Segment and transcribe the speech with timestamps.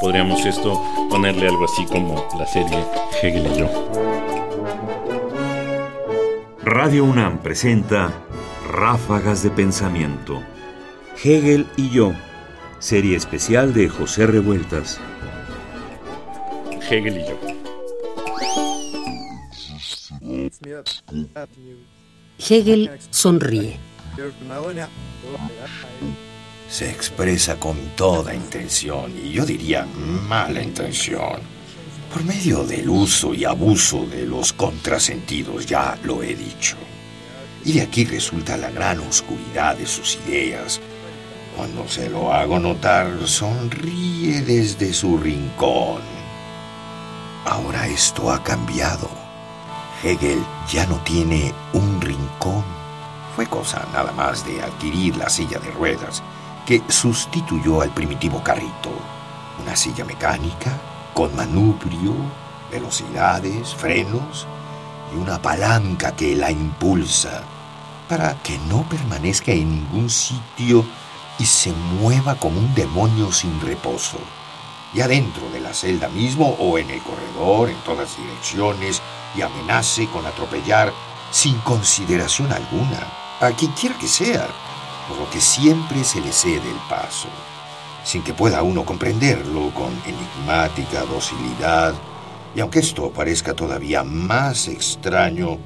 [0.00, 2.84] Podríamos esto ponerle algo así como la serie
[3.20, 3.68] Hegel y yo.
[6.62, 8.12] Radio UNAM presenta
[8.70, 10.40] Ráfagas de Pensamiento.
[11.22, 12.12] Hegel y yo,
[12.78, 15.00] serie especial de José Revueltas.
[16.88, 17.38] Hegel y yo.
[22.38, 23.80] Hegel sonríe.
[26.68, 29.86] Se expresa con toda intención, y yo diría
[30.28, 31.40] mala intención,
[32.12, 36.76] por medio del uso y abuso de los contrasentidos, ya lo he dicho.
[37.64, 40.78] Y de aquí resulta la gran oscuridad de sus ideas.
[41.56, 46.02] Cuando se lo hago notar, sonríe desde su rincón.
[47.46, 49.08] Ahora esto ha cambiado.
[50.04, 50.38] Hegel
[50.70, 52.62] ya no tiene un rincón.
[53.34, 56.22] Fue cosa nada más de adquirir la silla de ruedas
[56.68, 58.90] que sustituyó al primitivo carrito.
[59.62, 60.78] Una silla mecánica
[61.14, 62.12] con manubrio,
[62.70, 64.46] velocidades, frenos
[65.10, 67.42] y una palanca que la impulsa
[68.06, 70.84] para que no permanezca en ningún sitio
[71.38, 74.18] y se mueva como un demonio sin reposo.
[74.92, 79.00] Y adentro de la celda mismo o en el corredor, en todas direcciones,
[79.34, 80.92] y amenace con atropellar
[81.30, 83.06] sin consideración alguna
[83.40, 84.48] a quien quiera que sea,
[85.08, 87.28] por lo que siempre se le cede el paso,
[88.04, 91.94] sin que pueda uno comprenderlo con enigmática docilidad,
[92.54, 95.58] y aunque esto parezca todavía más extraño,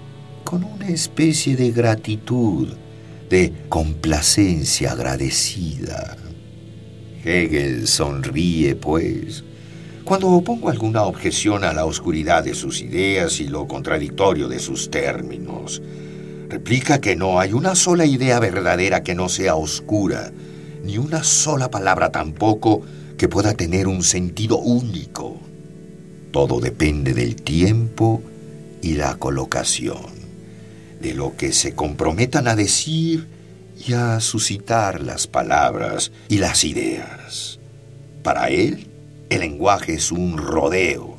[0.44, 2.68] con una especie de gratitud,
[3.28, 6.16] de complacencia agradecida.
[7.24, 9.44] Hegel sonríe, pues,
[10.04, 14.90] cuando opongo alguna objeción a la oscuridad de sus ideas y lo contradictorio de sus
[14.90, 15.80] términos.
[16.52, 20.32] Replica que no hay una sola idea verdadera que no sea oscura,
[20.84, 22.82] ni una sola palabra tampoco
[23.16, 25.40] que pueda tener un sentido único.
[26.30, 28.22] Todo depende del tiempo
[28.82, 30.12] y la colocación,
[31.00, 33.28] de lo que se comprometan a decir
[33.86, 37.60] y a suscitar las palabras y las ideas.
[38.22, 38.88] Para él,
[39.30, 41.16] el lenguaje es un rodeo,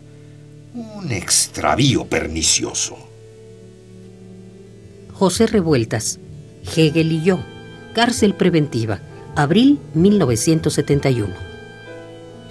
[0.75, 3.12] un extravío pernicioso.
[5.13, 6.19] José Revueltas,
[6.75, 7.39] Hegel y yo,
[7.93, 8.99] cárcel preventiva,
[9.35, 11.31] abril 1971.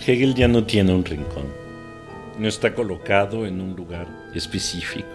[0.06, 1.46] Hegel ya no tiene un rincón.
[2.38, 5.08] No está colocado en un lugar específico.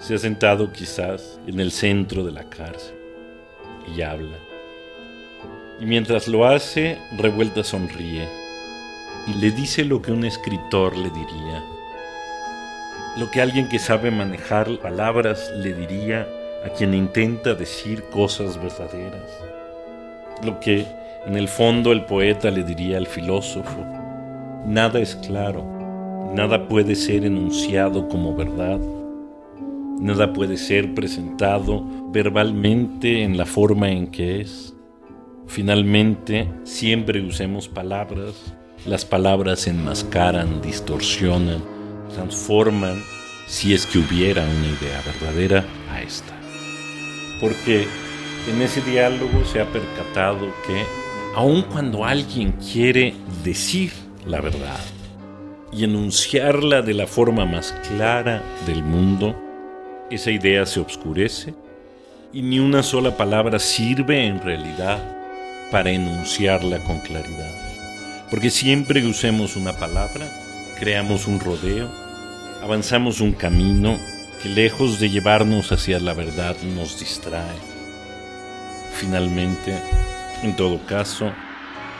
[0.00, 2.96] Se ha sentado quizás en el centro de la cárcel
[3.96, 4.36] y habla.
[5.80, 8.28] Y mientras lo hace, Revueltas sonríe
[9.28, 11.64] y le dice lo que un escritor le diría.
[13.18, 16.26] Lo que alguien que sabe manejar palabras le diría
[16.64, 19.30] a quien intenta decir cosas verdaderas.
[20.44, 20.86] Lo que
[21.26, 23.84] en el fondo el poeta le diría al filósofo.
[24.66, 25.64] Nada es claro,
[26.34, 28.80] nada puede ser enunciado como verdad,
[30.00, 34.74] nada puede ser presentado verbalmente en la forma en que es.
[35.46, 38.54] Finalmente, siempre usemos palabras,
[38.86, 41.62] las palabras enmascaran, distorsionan,
[42.14, 43.02] transforman,
[43.46, 46.41] si es que hubiera una idea verdadera, a esta
[47.42, 47.88] porque
[48.48, 50.84] en ese diálogo se ha percatado que
[51.34, 53.92] aun cuando alguien quiere decir
[54.24, 54.78] la verdad
[55.72, 59.34] y enunciarla de la forma más clara del mundo,
[60.08, 61.54] esa idea se obscurece
[62.32, 65.02] y ni una sola palabra sirve en realidad
[65.72, 67.50] para enunciarla con claridad.
[68.30, 70.28] Porque siempre que usemos una palabra,
[70.78, 71.90] creamos un rodeo,
[72.62, 73.98] avanzamos un camino
[74.42, 77.56] que lejos de llevarnos hacia la verdad nos distrae.
[78.92, 79.78] Finalmente,
[80.42, 81.30] en todo caso,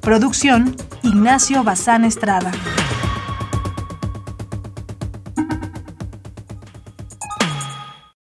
[0.01, 2.51] Producción: Ignacio Bazán Estrada.